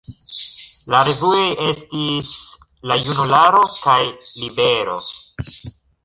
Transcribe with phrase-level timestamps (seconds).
[0.93, 1.41] La revuoj
[1.71, 2.31] estis
[2.91, 3.99] "La Junularo" kaj
[4.45, 4.97] "Libero".